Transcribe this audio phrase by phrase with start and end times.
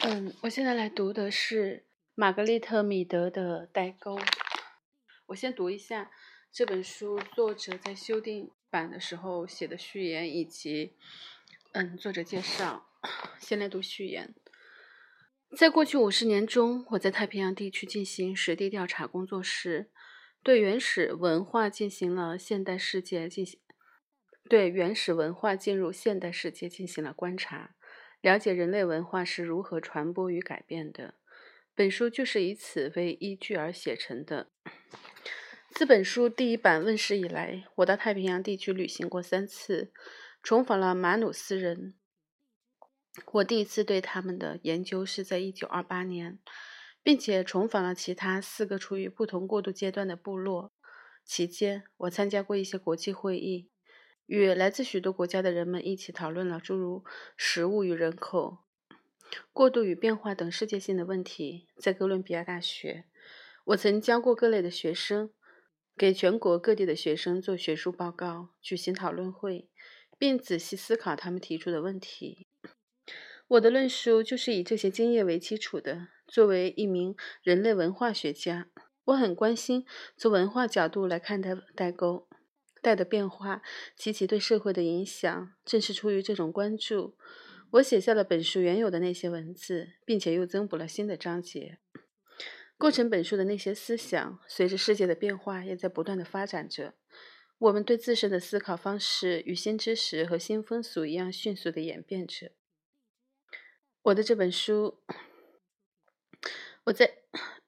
[0.00, 1.84] 嗯，我现在来读的是
[2.14, 4.16] 玛格丽特·米德的《代沟》。
[5.26, 6.10] 我先读一下
[6.50, 10.94] 这本书作者在修订版的时候写的序言以及
[11.72, 12.88] 嗯作者介绍。
[13.38, 14.34] 先来读序言。
[15.56, 19.90] 在过去五十年中，我在太平洋地区进行实地调查工作时，
[20.42, 23.60] 对原始文化进行了现代世界进行
[24.48, 27.76] 对原始文化进入现代世界进行了观察。
[28.22, 31.14] 了解人类文化是如何传播与改变的，
[31.74, 34.52] 本书就是以此为依据而写成的。
[35.74, 39.92] 自本书第一版问世以来，我到太平洋地区旅行过三次，
[40.40, 41.94] 重访了马努斯人。
[43.32, 46.38] 我第一次对他们的研究是在1928年，
[47.02, 50.72] 并且重访了其他四个处于不同过渡阶段的部落。
[51.24, 53.71] 期间，我参加过一些国际会议。
[54.32, 57.04] 与来自许多国家的人们一起讨论了诸如
[57.36, 58.60] 食物与人口、
[59.52, 61.66] 过渡与变化等世界性的问题。
[61.76, 63.04] 在哥伦比亚大学，
[63.66, 65.28] 我曾教过各类的学生，
[65.98, 69.68] 给全国各地的学生做学术报告、举行讨论会，
[70.16, 72.46] 并仔细思考他们提出的问题。
[73.48, 76.08] 我的论述就是以这些经验为基础的。
[76.26, 78.68] 作为一名人类文化学家，
[79.04, 79.84] 我很关心
[80.16, 82.26] 从文化角度来看待代沟。
[82.82, 83.62] 代的变化
[83.96, 87.16] 及其对社会的影响，正是出于这种关注，
[87.70, 91.78] 我写下了本书原有的那些文字，并且又增补了新的章节。
[92.76, 96.94] 构成本书的那些思想，随着世界的变化，也在不断的发展着。
[97.58, 102.50] 我们对自身的思考方式与新知识和新风俗一样迅速的演变着。
[104.02, 104.98] 我的这本书，
[106.84, 107.18] 我在。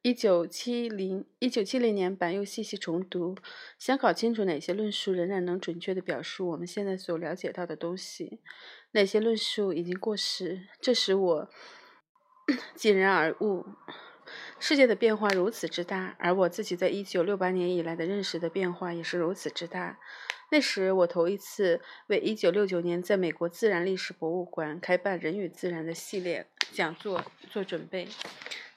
[0.05, 3.34] 一九七零一九七零年版又细细重读，
[3.78, 8.38] 想搞清楚哪些论述仍然能准确地表述我们现在所了解到的东西，
[8.91, 10.69] 哪些论述已经过时。
[10.78, 11.48] 这使我
[12.77, 13.64] 井然而悟：
[14.61, 19.98] 世界的变化如此之大，而我自己在一九六八年以来的认识的变化也是如此之大。
[20.50, 28.06] 那时，我头一次为一九六九年在美国自然历史博物馆开办“人与自然”的系列讲座做准备。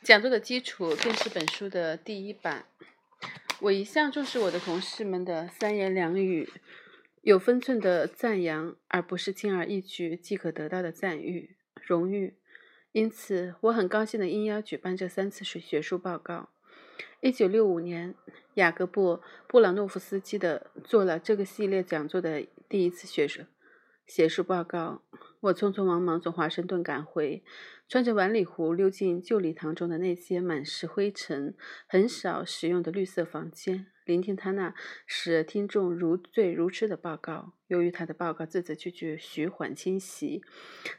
[0.08, 2.64] 讲座的基础便是本书的第一版。
[3.60, 6.50] 我一向重视我的同事们的三言两语、
[7.24, 12.38] 有分寸的赞扬，而不是轻而易举即可得到的赞誉、荣誉。
[12.94, 16.52] 因此，我很高兴地应邀举办这三次学学术报告。
[17.20, 18.16] 一九六五年，
[18.54, 23.42] 雅各布·布朗诺夫斯基的做了这个系列讲座的第一次学术
[24.08, 25.02] 学术报告。
[25.42, 27.44] 我匆匆忙忙从华盛顿赶回。
[27.90, 31.56] 穿着晚礼服溜进旧礼堂中的那些满是灰尘、
[31.88, 34.76] 很少使用的绿色房间，聆听他那
[35.06, 37.54] 使听众如醉如痴的报告。
[37.68, 40.44] 由于他的报告字字句句徐缓清晰，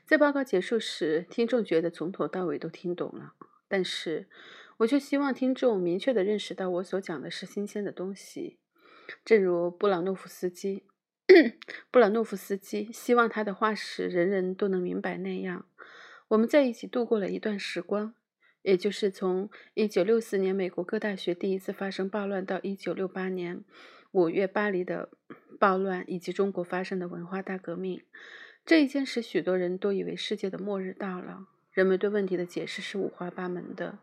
[0.06, 3.34] 在报告结束时，听众觉得从头到尾都听懂了。
[3.68, 4.26] 但是，
[4.78, 8.58] 我却希望听众明确地认识到我所讲的是新鲜的东西，
[9.26, 10.84] 正如布朗诺夫斯基，
[11.92, 15.66] 布朗诺夫斯基希望他的话时人人都能明白那样。
[16.28, 18.14] 我们在一起度过了一段时光，
[18.62, 23.64] 也就是从1964年美国各大学第一次发生暴乱到1968年
[24.12, 25.08] 5月巴黎的
[25.58, 28.02] 暴乱，以及中国发生的文化大革命。
[28.66, 31.46] 这一件使许多人都以为世界的末日到了。
[31.72, 33.98] 人们对问题的解释是五花八门的。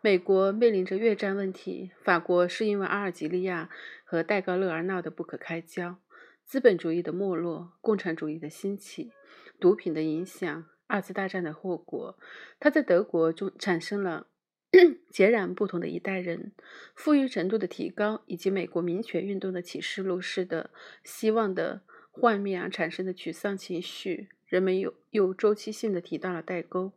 [0.00, 3.68] 美国面临着越战问题，法国是因为阿尔及利亚
[4.04, 5.98] 和戴高乐而闹得不可开交。
[6.46, 9.12] 资本主义的没落，共产主义的兴起，
[9.60, 10.64] 毒品的影响。
[10.88, 12.18] 二次大战的后果，
[12.58, 14.26] 他在德国中产生了
[15.12, 16.52] 截然不同的一代人，
[16.94, 20.70] 富裕程度的提高，以及美国民权运动的启示录式的
[21.04, 26.92] 希望的幻灭而产生的沮丧情绪，人们又又周期性的提到了代沟。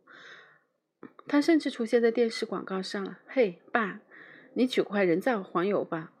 [1.28, 3.20] 他甚至出现在电视广告上了。
[3.26, 4.00] 嘿，爸，
[4.54, 6.12] 你取块人造黄油吧。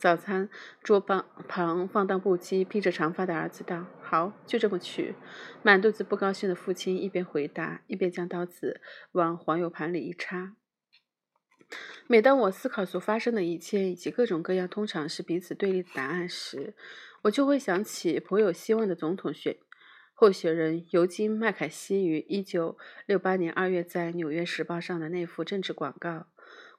[0.00, 0.48] 早餐
[0.82, 5.14] 桌旁旁放荡不羁、披着长发的儿子道：“好，就这么取。”
[5.62, 8.80] 满肚子不高兴的父亲一边回答，一边将刀子
[9.12, 10.56] 往黄油盘里一插。
[12.06, 16.72] 每当我思考所发生的一切以及各种各样通常是彼此对立的答案时，
[17.22, 19.58] 我就会想起颇有希望的总统选
[20.14, 26.26] 候选人尤金·麦凯西于1968年2月在《纽约时报》上的那幅政治广告。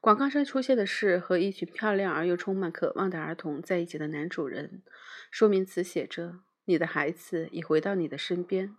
[0.01, 4.81] 广告上出现的是和一群漂亮而又充满渴望的儿童在一起的男主人。
[5.29, 8.75] 说明词写着：“你的孩子已回到你的身边。”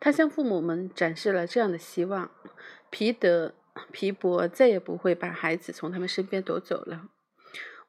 [0.00, 2.32] 他向父母们展示了这样的希望：
[2.90, 3.54] 皮德、
[3.92, 7.08] 皮博再也不会把孩子从他们身边夺走了。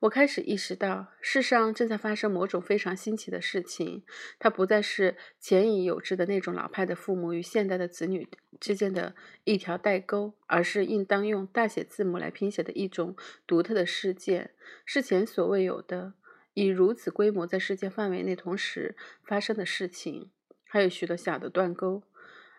[0.03, 4.03] 我开始意识到，世上正在发生某种非常新奇的事情。
[4.37, 8.27] 它不再是前已有之的那种老派的父母与现代的子女
[8.59, 9.15] 之间的
[9.45, 13.15] 一条代沟，而是应当用大写字母来拼写的一种
[13.47, 14.51] 独特的事件，
[14.85, 16.15] 是前所未有的，
[16.53, 20.31] 以如此规模在世界范围内同时发生的事情。
[20.65, 22.03] 还有许多小的断钩。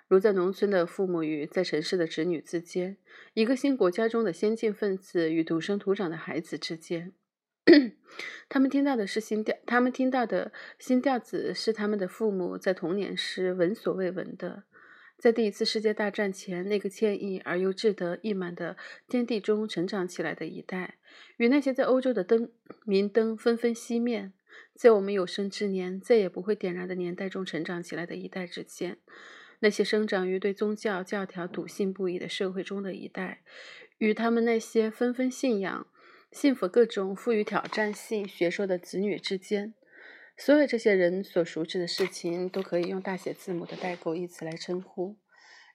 [0.09, 2.97] 如在农村的父母与在城市的子女之间，
[3.35, 7.13] 一个新国家中的先进分子与土生土长的孩子之间，
[8.49, 14.65] 他们听到的是新调，他们听到的新调子是他们的父母在童年时闻所未闻的。
[15.17, 18.77] 在第一次世界大战前，那个惬意而又志得意满的
[19.09, 20.99] 天地中成长起来的一代，
[21.39, 22.51] 与那些在欧洲的灯
[22.85, 24.33] 明灯纷纷熄灭，
[24.75, 28.99] 在我们有生之年再也不会点燃的年代中成长起来的一代之间。
[29.61, 33.43] 那些生长于对宗教教条笃信不疑的社会中的一代，
[33.97, 35.87] 与他们那些纷纷信仰、
[36.35, 39.73] 信服各种富于挑战性学说的子女之间，
[40.37, 45.15] 所有这些人所熟知的事情，都可以用大写字母的代沟一词来称呼。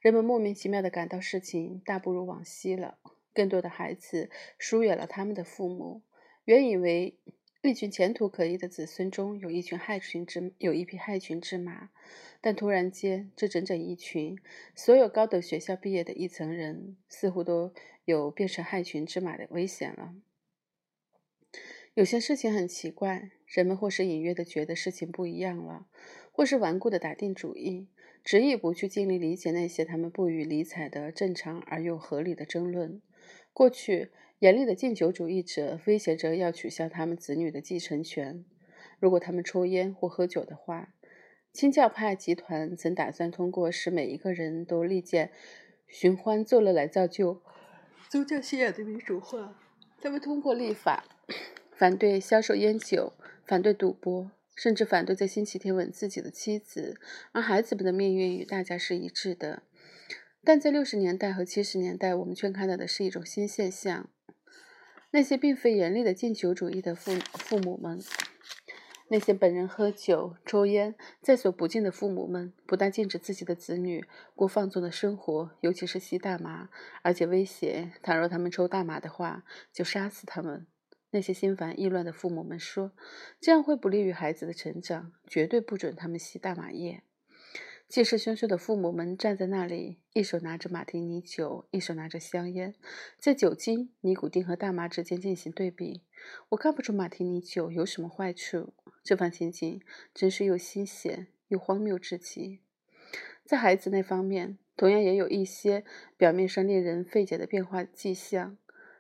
[0.01, 2.97] 人们莫名其妙地感到事情大不如往昔了。
[3.33, 6.01] 更多的孩子疏远了他们的父母，
[6.43, 7.17] 原以为
[7.61, 11.89] 一群前途可疑的子孙中有一群害群之有一匹害群之马。
[12.41, 14.37] 但突然间，这整整一群
[14.75, 17.73] 所有高等学校毕业的一层人，似乎都
[18.03, 20.13] 有变成害群之马的危险了。
[21.99, 25.85] 有些事情很奇怪，人们或是隐约的觉得事情不一样了，
[26.31, 27.89] 或是顽固的打定主意，
[28.23, 33.01] 执意不去尽力理解那些他们不予理睬的正常而又合理的争论。
[33.51, 38.45] 过去，严厉的禁酒主义者威胁着要取消他们子女的继承权，
[39.01, 40.93] 如果他们抽烟或喝酒的话。
[41.51, 45.31] 清教派集团曾打算通过使每一个人都力荐
[45.85, 47.41] 寻欢作乐来造就
[48.07, 49.59] 宗教信仰的民主化。
[50.01, 51.03] 他们通过立法
[51.79, 53.13] 反对销售烟酒，
[53.47, 56.99] 反对赌博，甚至反对在星期天吻自己的妻子。
[57.31, 59.63] 而孩子们的命运与大家是一致的。
[60.43, 64.09] 但在六十年代和七十年代，我们却看到的是一种新现象：
[65.11, 67.97] 那些并非严厉的禁酒主义的父父母们。
[69.07, 74.05] 那些本人喝酒、抽烟在所不敬的父母们，不但禁止自己的子女
[74.35, 76.67] 过放纵的生活，尤其是吸大麻，
[77.03, 80.67] 而且威胁，倘若他们抽大麻的话，就杀死他们。
[81.11, 82.91] 那些心烦意乱的父母们说，
[83.39, 87.03] 这样会不利于孩子的成长，绝对不准他们吸大麻叶。
[87.87, 92.75] 气势汹汹的父母们站在那里，一手拿着马提尼酒，一手拿着香烟，
[93.17, 96.03] 在酒精、尼古丁和大麻之间进行对比。
[96.49, 98.73] 我看不出马提尼酒有什么坏处。
[99.03, 99.81] 这番情景
[100.13, 102.59] 真是又新鲜又荒谬至极。
[103.43, 105.83] 在孩子那方面，同样也有一些
[106.15, 108.55] 表面上令人费解的变化迹象。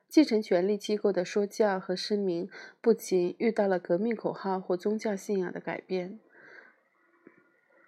[0.09, 2.49] 继承权力机构的说教和声明
[2.81, 6.19] 不仅遇到了革命口号或宗教信仰的改变。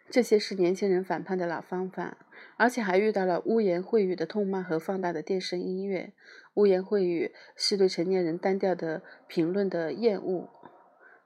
[0.09, 2.17] 这些是年轻人反叛的老方法，
[2.57, 6.13] 而且还遇到了污言秽语的痛骂和放大的电声音乐。
[6.55, 10.49] 污言秽语是对成年人单调的评论的厌恶，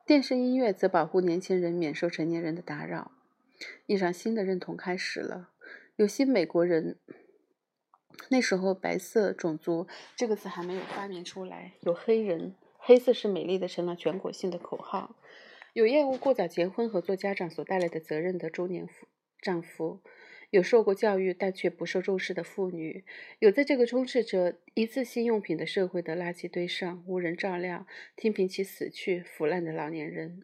[0.05, 3.11] 电声音乐则保护年轻人免受成年人的打扰。
[3.87, 5.49] 一场新的认同开始了。
[5.95, 6.99] 有些美国人，
[8.29, 15.15] 那时候“白色种族”这个词还没有发明出来，有黑人，黑色是美丽的，成了全国性的口号。
[15.73, 19.07] 有厌恶过早结婚和做家长所带来的责任的中年夫
[19.41, 20.01] 丈夫，
[20.49, 23.03] 有受过教育但却不受重视的妇女，
[23.39, 27.85] 有在这个充斥着一次性用品的社会的垃圾堆上无人照料、
[28.15, 30.43] 听凭其死去腐烂的老年人。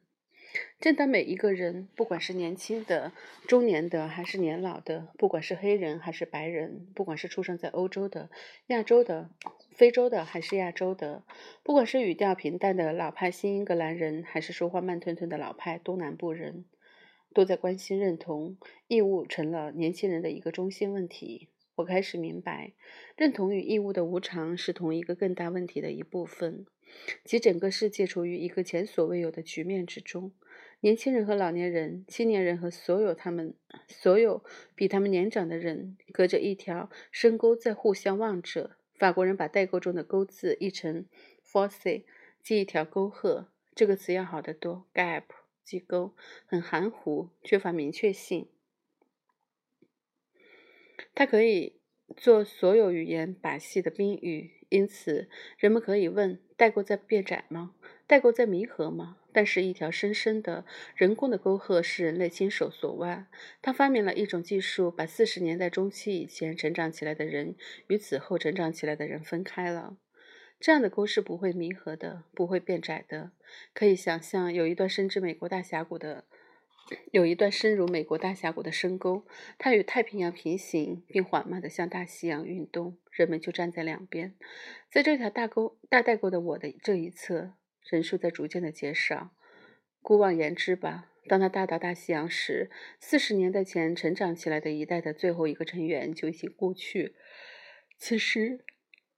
[0.80, 3.12] 正当每一个人，不管是年轻的、
[3.48, 8.30] 中年的还是年老的，不管是黑人还是白人，不管是出生在欧洲的、
[8.68, 9.30] 亚洲的。
[9.74, 11.24] 非洲的还是亚洲的，
[11.64, 16.66] 不管是语调平淡的老派新英格兰人，还是说话慢吞吞的老派东南部人，
[17.34, 21.48] 都在关心认同义务成了年轻人的一个中心问题。
[21.76, 22.74] 我开始明白，
[23.16, 26.66] 认同与义务的无常是同一个更大问题的一部分，
[27.24, 30.32] 即整个世界处于一个前所未有的局面之中。
[30.82, 33.54] 年轻人和老年人，青年人和所有他们
[33.88, 34.44] 所有
[34.74, 38.78] 比他们年长的人，隔着一条深沟在互相望着。
[38.98, 41.06] 法国人把代沟中的“沟”字译成
[41.46, 42.04] “fosse”，
[42.42, 43.48] 即一条沟壑。
[43.74, 45.24] 这个词要好得多，“gap”
[45.64, 46.14] 即沟，
[46.46, 48.48] 很含糊，缺乏明确性。
[51.16, 51.80] 它可以
[52.16, 57.74] 做所有语言把戏的宾语，因此人们可以问：代沟在变窄吗？
[58.06, 59.18] 代沟在弥合吗？
[59.34, 60.64] 但是，一条深深的
[60.96, 63.28] 人工的沟壑是人类亲手所挖。
[63.64, 67.56] 他发明了一种技术，把四十年代中期以前成长起来的人
[67.88, 69.98] 与此后成长起来的人分开了。
[70.60, 73.32] 这样的沟是不会弥合的，不会变窄的。
[73.74, 76.26] 可以想象，有一段深至美国大峡谷的，
[77.12, 79.26] 有一段深入美国大峡谷的深沟，
[79.58, 82.98] 它与太平洋平行，并缓慢地向大西洋运动。
[83.12, 84.36] 人们就站在两边，
[84.90, 87.54] 在这条大沟大代沟的我的这一侧，
[87.90, 89.32] 人数在逐渐的减少。
[90.02, 91.08] 姑妄言之吧。
[91.28, 97.14] 当他大到大西洋时，四十年代前成长起来的一代的最后一个成员就已经故去。
[97.96, 98.66] 此时，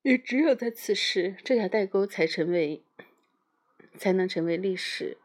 [0.01, 2.83] 也只有在此时，这条代沟才成为，
[3.97, 5.17] 才能成为历史。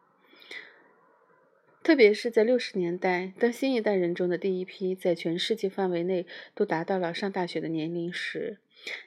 [1.88, 8.58] 特别是在六十年代，当新一代人中的第一批在全世界范围内都达到了上大学的年龄时，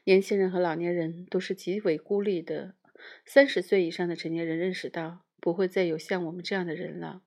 [0.05, 2.73] 年轻人和老年人都是极为孤立的。
[3.23, 7.21] 三十岁以上的成年人认识到，不会再有像我们这样的人了。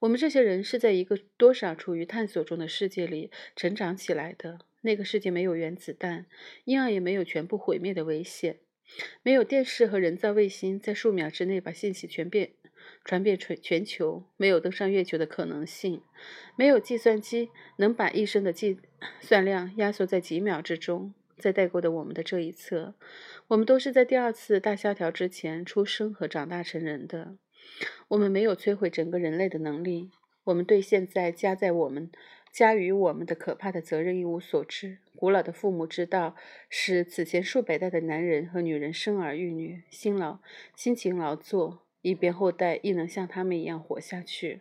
[0.00, 4.58] 我们这些人是在一个多少处于探索中的世界里成长起来的。
[4.80, 6.26] 那个世界没有原子弹，
[6.64, 8.58] 因而也没有全部毁灭的危险。
[9.22, 12.50] 没有电视和人造卫星在数秒之内把信息全变
[13.04, 16.02] 传遍全全球，没有登上月球的可能性。
[16.56, 18.78] 没有计算机能把一生的计
[19.20, 21.14] 算量压缩在几秒之中。
[21.38, 22.94] 在代沟的我们的这一侧，
[23.48, 27.36] 我们都是在第二次大萧条之前出生和长大成人的。
[28.08, 30.10] 我们没有摧毁整个人类的能力。
[30.44, 32.10] 我们对现在加在我们
[32.50, 34.96] 加于我们的可怕的责任一无所知。
[35.14, 36.36] 古老的父母之道
[36.70, 40.38] 使此前数百代的男人和女人生儿育女、辛劳
[40.74, 44.60] 辛勤劳作，以便后代亦能像他们一样活下去。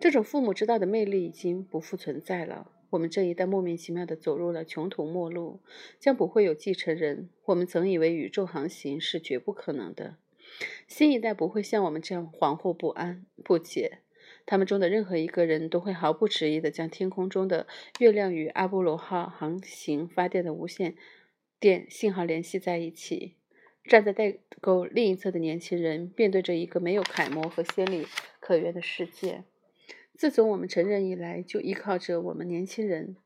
[0.00, 2.70] 这种父母之道的魅力已经不复存在了。
[2.88, 5.60] 我们这一代莫名其妙地走入了穷途末路，
[6.00, 7.28] 将不会有继承人。
[7.44, 10.16] 我们曾以为宇宙航行是绝不可能的。
[10.88, 13.98] 新一代不会像我们这样惶惑不安、不解。
[14.46, 17.66] 他们中的任何一个人都会毫不迟疑地将天空中的
[17.98, 20.96] 月亮与阿波罗号航行发电的无线
[21.60, 23.36] 电信号联系在一起。
[23.84, 28.06] 站在代沟另一侧的年轻人面对着一个没有楷模和先例
[28.40, 29.44] 可原的世界。
[30.14, 33.16] 自从我们成人以来，就依靠着我们年轻人。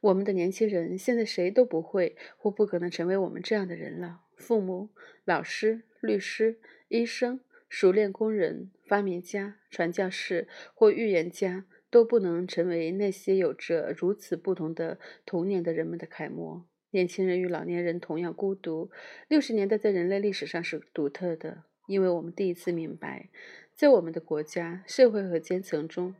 [0.00, 4.22] 我们的年轻人现在谁都不会或不可能成为我们这样的人了。
[4.36, 4.90] 父母、
[5.24, 7.40] 老师、律师、医生。
[7.72, 16.66] 熟练工人、发明家、传教士或预言家都不能成为那些有着如此不同的童年的人们的楷模。
[16.90, 18.90] 年轻人与老年人同样孤独。
[19.28, 23.28] 六十年代在人类历史上是独特的，因为我们第一次明白，
[23.74, 26.14] 在我们的国家、社会和阶层中，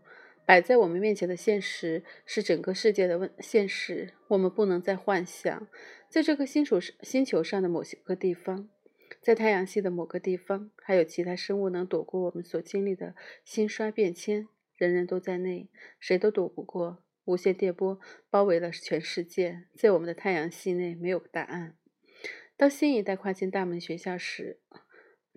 [0.46, 4.10] 摆在我们面前的现实是整个世界的问现实。
[4.28, 5.68] 我们不能再幻想，
[6.08, 8.68] 在这个星球星球上的某些个地方。
[9.20, 14.48] 在太阳系的某个地方，还有其他生物能躲过我们所经历的兴衰变迁。
[14.76, 17.02] 人人都在内，谁都躲不过。
[17.30, 21.76] 无线电波包围了全世界，在我们的太阳系内没有答案。
[22.56, 24.58] 当新一代跨进大门学校时，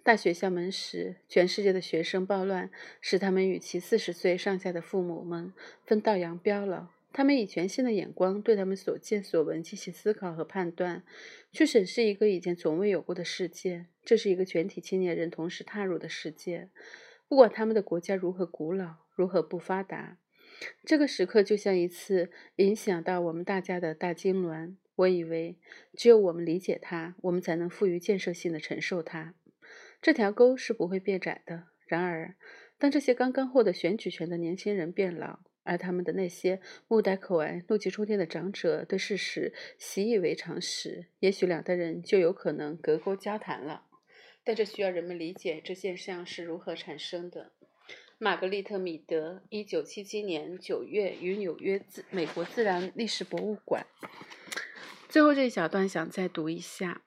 [0.02, 5.54] 大学校门时，全世界的学生暴乱，使他们与其四十岁上下的父母们
[5.86, 6.90] 分道扬镳了。
[7.14, 11.04] 他们以全新的眼光对他们所见所闻进行思考和判断，
[11.52, 13.86] 去审视一个以前从未有过的世界。
[14.04, 16.70] 这是一个全体青年人同时踏入的世界，
[17.30, 20.18] 不管他们的国家如何古老，如何不发达。
[20.86, 24.76] 这个时刻就像一次影响到我们大家的大痉挛。
[24.96, 25.58] 我以为，
[25.96, 29.34] 只有我们理解它，我们才能富于建设性的承受它。
[30.02, 31.64] 这条沟是不会变窄的。
[31.88, 32.36] 然而，
[32.78, 43.86] 当这些刚刚获得选举权的年轻人变老，而他们的那些目呆口呆、怒气冲天的长者对事实习以为常时，也许两代人就有可能隔沟交谈了。
[44.44, 47.54] 但这需要人们理解这现象是如何产生的。
[48.24, 53.86] 玛格丽特·米德，一九七七年九月于纽约自美国自然历史博物馆。
[55.10, 57.02] 最后这一小段想再读一下：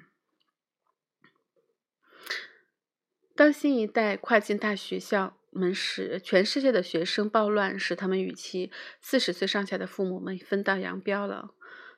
[3.35, 5.39] 当新一代跨进大学校。
[5.53, 8.71] 门时全世界的学生暴乱，使他们与其
[9.01, 11.55] 四十岁上下的父母们分道扬镳了。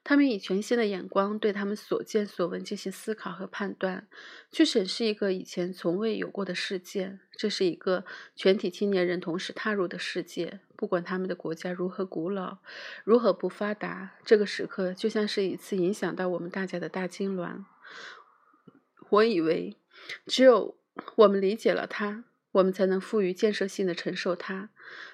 [0.09, 4.09] 他们以全新的眼光对他们所见所闻进行思考和判断，
[4.50, 7.19] 去审视一个以前从未有过的世界。
[7.37, 12.57] 这是一个全体青年人同时踏入的世界，不管他们的国家如何古老，
[13.05, 14.15] 如何不发达。
[14.25, 17.65] 这个时刻就像是一次影响到我们大家的大痉挛。
[19.11, 19.77] 我以为，
[20.25, 20.79] 只有
[21.17, 22.25] 我们理解了它。
[22.53, 24.71] 我们才能富于建设性的承受它。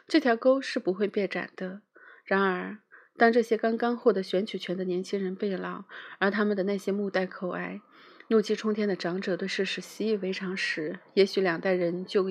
[0.07, 1.83] 这条沟是不会变窄的。
[2.25, 2.79] 然而，
[3.17, 5.85] 当这些刚刚获得选举权的年轻人被老，
[6.19, 7.81] 而他们的那些目呆口呆、
[8.29, 12.27] 怒气冲天的长者对事实习以为常时，也许两代人就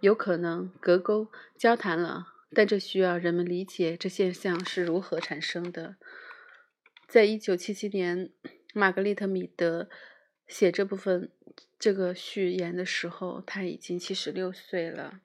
[0.00, 2.28] 有可能隔沟交谈了。
[2.54, 5.96] 但这需要人们理解这现象是如何产生的。
[7.06, 8.30] 在一九七七年，
[8.74, 9.88] 玛格丽特·米德。
[10.46, 11.30] 写这部分
[11.78, 15.20] 这个序言的时候，他已经七十六岁了。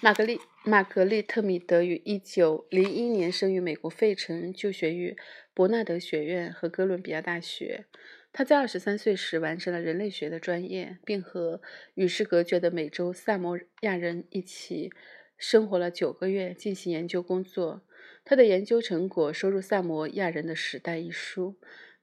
[0.00, 5.16] 玛格丽玛格丽特米德于一九零一年生于美国费城，就学于
[5.54, 7.86] 伯纳德学院和哥伦比亚大学。
[8.34, 11.62] 他在二十三岁时完成了人类学的专业，并和
[11.94, 14.92] 与世隔绝的美洲萨摩亚人一起
[15.38, 17.86] 生活了九个月，进行研究工作。
[18.26, 21.56] 他的研究成果收入《萨摩亚人的时代》一书。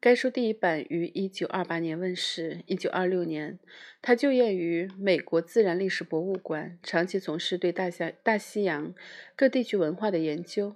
[0.05, 2.61] 该书第一版于1928年问世。
[2.67, 3.57] 1926年，
[4.03, 8.93] 他就业于美国自然历史博物馆，长期从事对大西大西洋
[9.35, 10.75] 各地区文化的研究。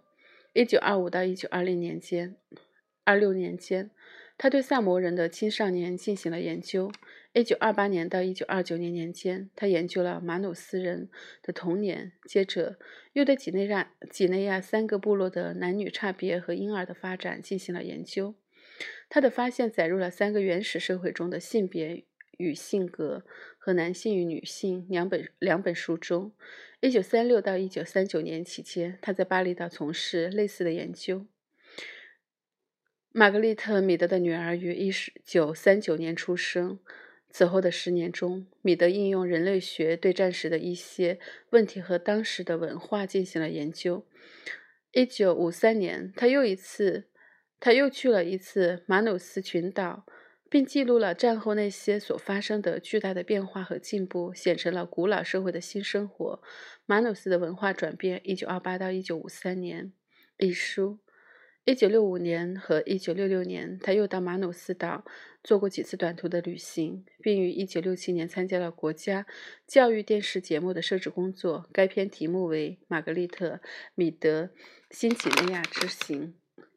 [0.56, 2.38] 1925到1920年间
[3.06, 3.92] ，26年间，
[4.36, 6.92] 他对萨摩人的青少年进行了研究。
[7.36, 11.08] 1928年到1929年年间，他研究了马努斯人
[11.44, 12.80] 的童年，接着
[13.14, 18.34] 又对几内亚几内亚三个部落的男女差别和婴儿的发展进行了研究。
[19.10, 22.06] 他的发现载入了三个原始社会中的性别
[22.38, 23.26] 与性格
[23.58, 26.32] 和男性与女性两本两本书中。
[26.80, 31.26] 一九三六到一九三九年期间，他在巴厘岛从事类似的研究。
[33.12, 34.92] 玛格丽特·米德的女儿于一
[35.26, 36.80] 九三九年出生。
[37.32, 41.20] 此后的十年中，米德应用人类学对战时的一些
[41.50, 44.06] 问题和当时的文化进行了研究。
[44.92, 47.10] 一九五三年，他又一次。
[47.60, 50.06] 他又去了一次马努斯群岛，
[50.50, 56.42] 并记录了战后那些所发生的巨大的变化和进步，写成了《古老社会的新生活：
[56.86, 59.94] 马努斯的文化转变 （1928 到1953年）》
[60.46, 61.00] 一书。
[61.66, 65.06] 1965年和1966年，他又到马努斯岛
[65.44, 69.28] 做过几次短途的旅行，并于1967年参加了国家
[69.68, 71.70] 教育电视节目的摄制工作。
[71.72, 73.56] 该片题目为《玛格丽特·
[73.94, 74.50] 米德
[74.90, 76.28] 新几内亚之行》。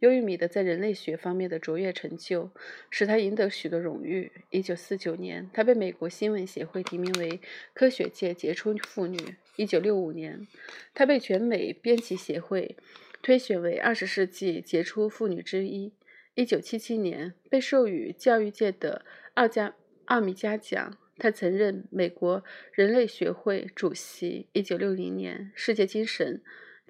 [0.00, 2.50] 由于米德在人类学方面的卓越成就，
[2.90, 4.32] 使他赢得许多荣誉。
[4.50, 7.40] 1949年，他被美国新闻协会提名为
[7.74, 9.18] 科学界杰出妇女。
[9.56, 10.46] 1965年，
[10.94, 12.76] 他被全美编辑协会
[13.22, 15.92] 推选为二十世纪杰出妇女之一。
[16.36, 19.74] 1977年，被授予教育界的奥加
[20.06, 20.98] 奥米加奖。
[21.18, 22.42] 他曾任美国
[22.72, 24.46] 人类学会主席。
[24.54, 26.40] 1960年，世界精神。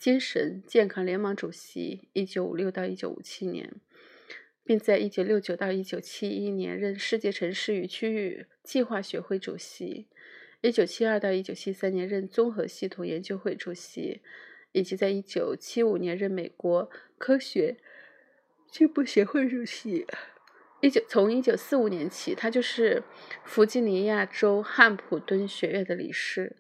[0.03, 3.73] 精神健康联盟主席，一九五六到一九五七年，
[4.65, 10.09] 并在一九六九到一九七一年任世界城市与区域计划学会主席，
[10.61, 14.21] 一九七二到一九七三年任综合系统研究会主席，
[14.73, 17.77] 以及在一九七五年任美国科学
[18.73, 20.05] 进步协会主席。
[20.81, 23.05] 一九从一九四五年起，他就是
[23.45, 26.57] 弗吉尼亚州汉普敦学院的理事。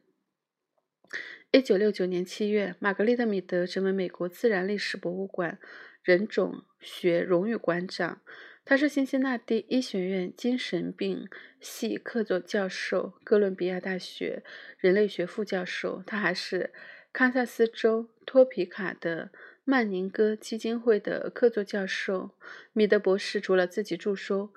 [1.55, 5.59] 一九六九年七月，玛格丽特·米德成为美国自然历史博物馆
[6.03, 8.23] 人种学荣誉馆长。
[8.65, 11.29] 他是辛辛那蒂医学院精神病
[11.61, 14.43] 系客座教授，哥伦比亚大学
[14.79, 16.03] 人类学副教授。
[16.07, 16.73] 他还是
[17.13, 19.31] 堪萨斯州托皮卡的
[19.65, 22.31] 曼宁戈基金会的客座教授。
[22.73, 24.55] 米德博士除了自己著书。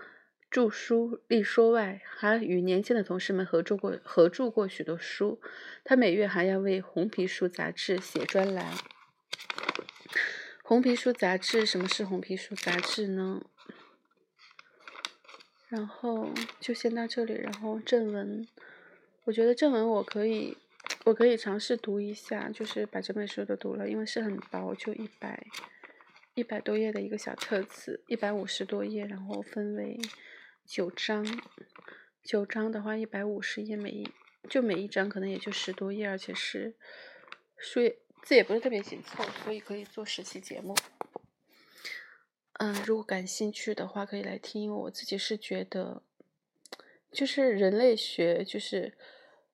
[0.56, 5.42] 著书立说外，还与年轻的同事们合作过合著过许多书。
[5.84, 8.74] 他每月还要为《红皮书》杂志写专栏。
[10.64, 13.42] 《红皮书》杂志，什么是《红皮书》杂志呢？
[15.68, 17.34] 然后就先到这里。
[17.34, 18.48] 然后正文，
[19.26, 20.58] 我觉得正文我可以，
[21.04, 25.46] 我可以尝试读一下，就是把这本书都读了，因为是很薄，就一百
[26.34, 30.00] 一百多页的一个小册子，一百五十多页，然后分为。
[30.66, 31.24] 九章，
[32.24, 34.10] 九章的话，一百五十页，每一
[34.50, 36.74] 就每一章可能也就十多页，而且是
[37.60, 40.76] 所以字也不是特别紧凑，所以可以做十期节目。
[42.54, 46.02] 嗯，如果感兴趣的话，可以来听，因为我自己是觉得，
[47.12, 48.98] 就是人类学，就是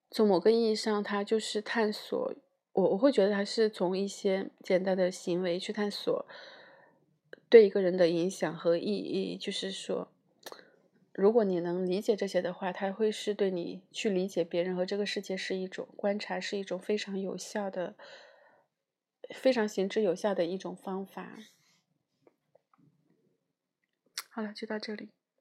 [0.10, 2.34] 从某个意义上，它就是探索
[2.71, 6.26] 我，我会觉得它是从一些简单的行为去探索
[7.50, 10.10] 对一个人的影响和意义，就是说。
[11.13, 17.95] 如果你能理解这些的话，它会是对你去理解别人和这个世界是一种观察，是一种非常有效的、
[19.36, 21.38] 非常行之有效的一种方法。
[24.30, 25.12] 好了，就到这里。